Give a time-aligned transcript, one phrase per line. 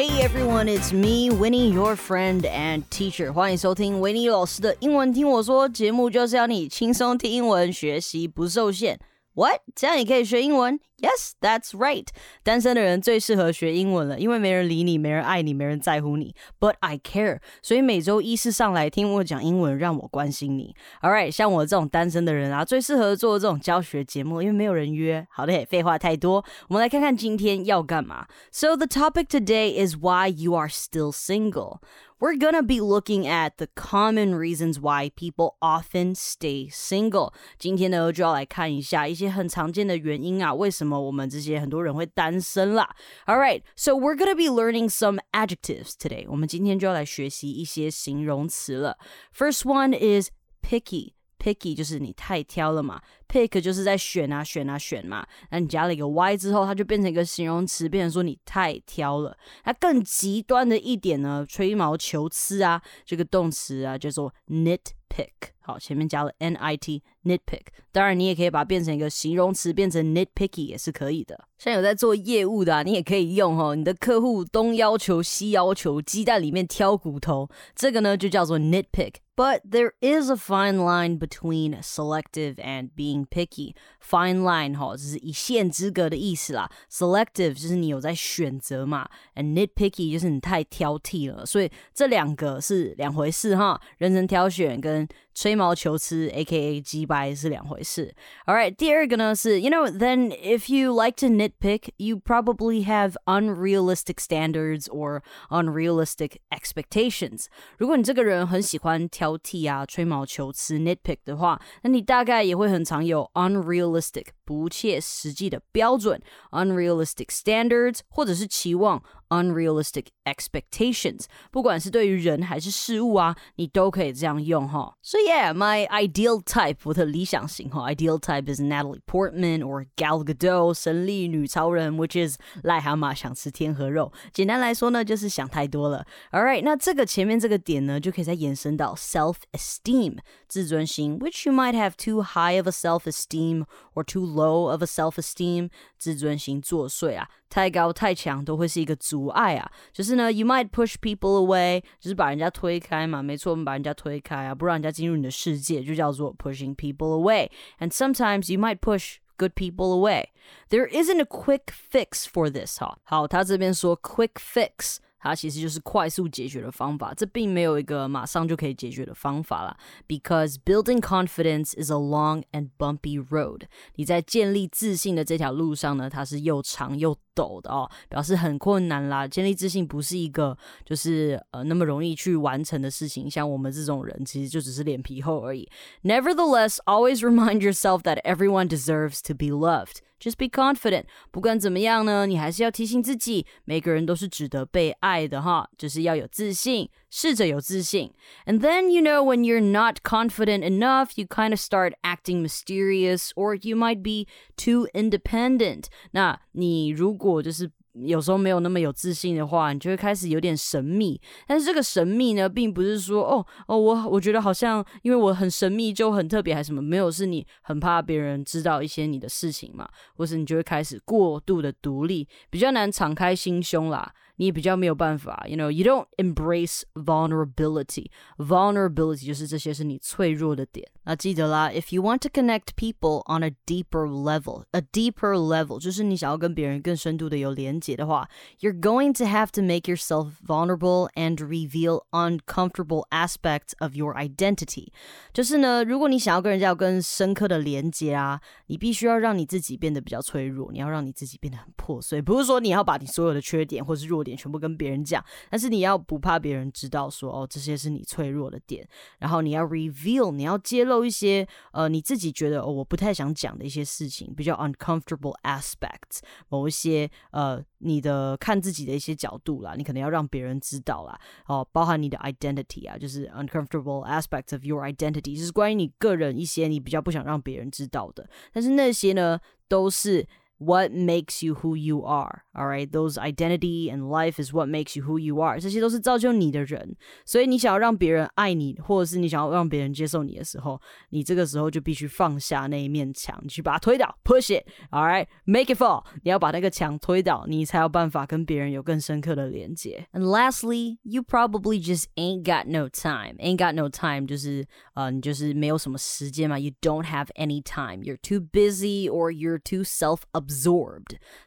[0.00, 3.32] Hey everyone, it's me, Winnie, your friend and teacher.
[3.32, 8.98] 欢迎收听维尼老师的英文听我说节目，就是要你轻松听英文，学习不受限。
[9.34, 9.60] What？
[9.74, 10.80] 这样也可以学英文？
[10.98, 12.06] Yes, that's right。
[12.42, 16.34] 单身的人最适合学英文了，因为没人理你，没人爱你，没人在乎你。
[16.58, 20.74] But I care，所以每周一是上来听我讲英文，让我关心你。
[21.02, 25.26] All right，像我这种单身的人啊，最适合做这种教学节目，因为没有人约。
[25.30, 28.26] 好的，废话太多，我们来看看今天要干嘛。
[28.50, 31.80] So the topic today is why you are still single.
[32.20, 37.32] we're gonna be looking at the common reasons why people often stay single。
[37.58, 42.96] 今天呢，就要来看一下一些很常见的原因啊，为什么我们这些很多人会单身啦。
[43.26, 46.26] All right, so we're gonna be learning some adjectives today。
[46.28, 48.98] 我们今天就要来学习一些形容词了。
[49.36, 50.30] First one is
[50.62, 51.12] picky。
[51.41, 59.35] Picky 就是你太挑了嘛，pick 就是在选啊选啊选嘛，那你加了一个 y 之后，它就变成一个形容词，变成说你太挑了。
[59.65, 64.79] 那更极端的一点呢，吹毛求疵啊，这个动词啊叫做 nit
[65.11, 65.51] nitpick。
[65.63, 71.47] 好，前面加了 n i t nitpick，当然你也可以把它变成一个形容词，变成 nitpicky 也是可以的。
[71.59, 73.75] 像有在做业务的，你也可以用哦。
[73.75, 79.15] 你的客户东要求西要求，鸡蛋里面挑骨头，这个呢就叫做 nitpick。
[79.35, 83.73] But there is a fine line between selective and being picky.
[83.99, 86.69] Fine line 哈，就是一线之隔的意思啦。
[86.91, 91.45] Selective 就是你有在选择嘛，and nitpicky 就是你太挑剔了。
[91.45, 93.79] 所以这两个是两回事哈。
[93.97, 96.80] 人人挑选跟们吹毛求疵，A.K.A.
[96.80, 98.14] 鸡掰是两回事。
[98.46, 106.36] All right，第二个呢是，you know, then if you like to nitpick, you probably have unrealistic standards or unrealistic
[106.50, 107.46] expectations。
[107.78, 116.20] 如果你这个人很喜欢挑剔啊、吹毛求疵 nitpick 的话，那你大概也会很常有 unrealistic 不切实际的标准，
[116.52, 121.24] unrealistic standards，或者是期望 unrealistic expectations。
[121.50, 124.94] 不管是对于人还是事物啊，你都可以这样用哈。
[125.02, 134.10] So yeah, my ideal type 我的理想型哈，ideal type is Natalie Portman or Gal Gadot 神力女超人，which is 癞蛤蟆想吃天鹅肉。
[134.32, 136.06] 简单来说呢，就是想太多了。
[136.32, 143.64] All right，那这个前面这个点呢，就可以再延伸到 self esteem 自尊心，which you might have too high of a self esteem
[143.94, 149.70] or too low low of a self esteem，自尊心作祟啊，太高太强都会是一个阻碍啊。
[149.92, 153.22] 就是呢，you might push people away，就是把人家推开嘛。
[153.22, 160.26] 没错，我们把人家推开啊，不让人家进入 你的世界，就叫做 pushing people away。And sometimes you might push good people away.
[160.70, 162.98] There isn't a quick fix for this 哈。
[163.04, 164.98] 好，他这边说 quick fix。
[165.21, 169.77] 它其实就是快速解决的方法，这并没有一个马上就可以解决的方法啦。
[170.07, 173.63] Because building confidence is a long and bumpy road。
[173.95, 179.27] 你在建立自信的这条路上呢，它是又长又陡的哦，表示很困难啦。
[179.27, 183.29] 建立自信不是一个就是呃那么容易去完成的事情。
[183.29, 185.69] 像我们这种人，其实就只是脸皮厚而已。
[186.03, 189.97] Nevertheless, always remind yourself that everyone deserves to be loved.
[190.20, 191.04] Just be confident。
[191.30, 198.12] 不管怎么样呢，你还是要提醒自己，每个人都是值得被爱的哈，就是要有自信，试着有自信。
[198.46, 203.58] And then you know when you're not confident enough, you kind of start acting mysterious, or
[203.60, 204.26] you might be
[204.56, 205.84] too independent。
[206.12, 211.19] 那你如果就是 有时候没有那么有自信的话，你就会开始有点神秘。
[211.45, 216.81] 但是这个神秘呢，并不是说哦哦，我我觉得好像因为我很神秘就很特别，还是什么？
[216.81, 224.13] 没有，是你很怕别人知道一些你的事情嘛，或是你就会开始过度的独立，比较难敞开心胸啦。
[224.36, 228.10] 你也比较没有办法，you know you don't embrace vulnerability.
[228.36, 230.86] Vulnerability 就是这些是你脆弱的点。
[231.04, 238.28] 那记得啦，if you want to connect people on a deeper level, a deeper level 就是你想要跟别人更深度的有连接的话，
[238.60, 244.88] you're going to have to make yourself vulnerable and reveal uncomfortable aspects of your identity。
[245.32, 254.35] 就是呢，如果你想要跟人家有更深刻的连接啊，你必须要让你自己变得比较脆弱，你要让你自己变得很破碎，不是说你要把你所有的缺点或是弱 点。
[254.41, 258.87] 全部跟别人讲，但是你要不怕别人知道说哦，这些是你脆弱的点，
[259.19, 280.27] 然后你要 reveal，你要揭露一些呃你自己觉得哦我不太想讲的一些事情，比较 uncomfortable aspects，某一些呃你的看自己的一些角度啦，你可能要让别人知道啦，哦，包含你的 identity 啊，就是 uncomfortable aspects of your identity，就是关于你个人一些你比较不想让别人知道的，但是那些呢都是。
[280.60, 282.44] what makes you who you are.
[282.54, 285.60] All right, those identity and life is what makes you who you are.
[285.60, 286.96] 这些都是造就你的人。
[287.26, 290.80] 所以你想要让别人爱你，或者是你想要让别人接受你的时候，
[291.10, 294.66] 你这个时候就必须放下那一面墙，你去把它推倒，push it.
[294.90, 296.02] All right, make it fall.
[296.22, 300.08] 你要把那个墙推倒，你才有办法跟别人有更深刻的连接。
[300.14, 303.36] And lastly, you probably just ain't got no time.
[303.40, 306.58] Ain't got no time 就是呃，你就是没有什么时间嘛。
[306.58, 308.02] You don't have any time.
[308.02, 310.46] You're too busy or you're too self-absorbed.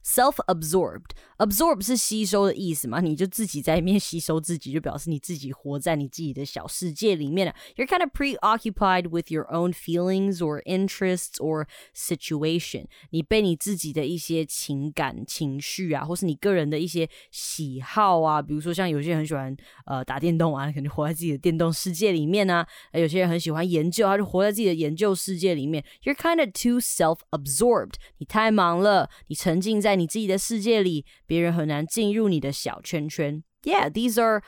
[0.03, 1.11] Self-absorbed.
[1.37, 2.99] Absorb 是吸收的意思嘛？
[2.99, 7.53] 你就自己在里面吸收自己，就表示你自己活在你自己的小世界里面了。
[7.75, 12.87] You're kind of preoccupied with your own feelings or interests or situation.
[13.11, 19.55] 你被你自己的一些情感情绪啊，或是你个人的一些喜好啊，比如说像有些人很喜欢
[19.85, 25.85] 呃打电动啊，肯定活在自己的电动世界里面啊；有些人很喜欢研究，他就活在自己的研究世界里面。
[26.03, 27.93] You're kind of too self-absorbed.
[28.17, 28.92] 你太忙了，
[29.27, 31.05] 你沉浸在你自己的世界里。
[31.25, 33.43] 别人很难进入你的小圈圈。
[33.63, 34.41] Yeah, these are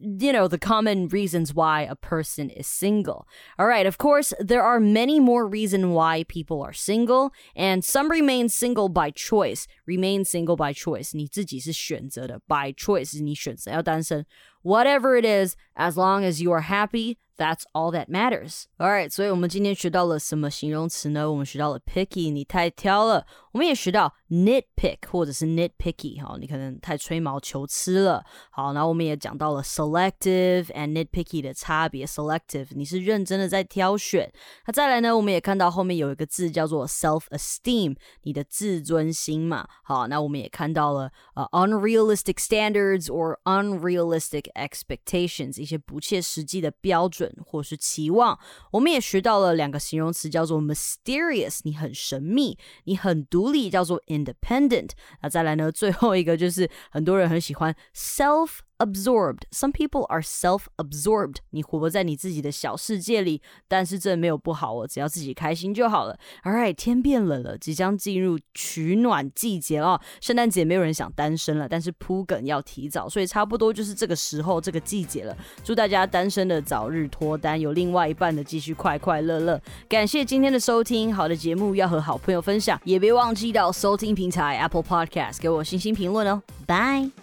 [0.00, 3.26] you know, the common reasons why a person is single.
[3.58, 8.08] All right, of course, there are many more reasons why people are single, and some
[8.08, 9.66] remain single by choice.
[9.86, 11.16] Remain single by choice.
[11.16, 14.24] 你自己是选择的，by choice 你选择要单身。
[14.62, 18.64] Whatever it is, as long as you are happy, that's all that matters.
[18.78, 21.30] Alright，所以我们今天学到了什么形容词呢？
[21.30, 23.26] 我们学到了 picky，你太挑了。
[23.52, 28.24] 我们也学到 nitpick 或者是 nitpicky，哈，你可能太吹毛求疵了。
[28.50, 32.04] 好，然后我们也讲到了 selective and nitpicky 的差别。
[32.04, 34.30] selective 你是认真的在挑选。
[34.66, 39.66] 那再来呢，我们也看到后面有一个字叫做 self-esteem，你的自尊心嘛。
[39.82, 47.21] 好，那我们也看到了呃 unrealistic standards or unrealistic expectations，一些不切实际的标准。
[47.45, 48.37] 或是期望，
[48.71, 54.89] 我们也学到了两个形容词，叫做 mysterious，你很神秘，你很独立，叫做 independent。
[55.21, 58.59] 那再来呢，最后一个就是很多人很喜欢 self。
[58.77, 59.43] Absorbed.
[59.51, 61.37] Some people are self-absorbed.
[61.51, 66.17] 你活在你自己的小世界里，但是这没有不好哦，只要自己开心就好了。
[66.43, 69.99] All right，天变冷了，即将进入取暖季节哦。
[70.21, 75.35] 圣诞节没有人想单身了，但是铺梗要提早，所以差不多就是这个时候这个季节了。
[75.63, 79.61] 祝大家单身的早日脱单，有另外一半的继续快快乐乐。
[79.87, 86.41] 感谢今天的收听，好的节目要和好朋友分享，也别忘记到收听平台 Apple Podcast 给我星星评论哦。
[86.67, 87.22] Bye。